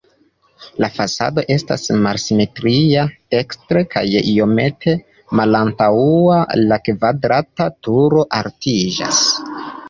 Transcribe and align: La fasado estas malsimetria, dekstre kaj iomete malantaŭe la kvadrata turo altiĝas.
La 0.83 0.87
fasado 0.93 1.41
estas 1.55 1.83
malsimetria, 2.05 3.03
dekstre 3.35 3.83
kaj 3.91 4.03
iomete 4.31 4.95
malantaŭe 5.41 6.41
la 6.63 6.81
kvadrata 6.89 7.69
turo 7.91 8.25
altiĝas. 8.41 9.23